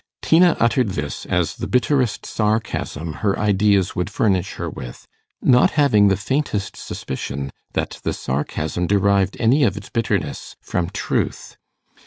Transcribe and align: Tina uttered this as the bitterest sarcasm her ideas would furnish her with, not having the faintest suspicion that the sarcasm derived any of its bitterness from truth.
Tina 0.23 0.57
uttered 0.59 0.93
this 0.93 1.27
as 1.27 1.57
the 1.57 1.67
bitterest 1.67 2.25
sarcasm 2.25 3.13
her 3.21 3.37
ideas 3.37 3.95
would 3.95 4.09
furnish 4.09 4.53
her 4.55 4.67
with, 4.67 5.07
not 5.43 5.73
having 5.77 6.07
the 6.07 6.17
faintest 6.17 6.75
suspicion 6.75 7.51
that 7.73 7.99
the 8.01 8.11
sarcasm 8.11 8.87
derived 8.87 9.37
any 9.39 9.63
of 9.63 9.77
its 9.77 9.89
bitterness 9.89 10.55
from 10.59 10.89
truth. 10.89 11.55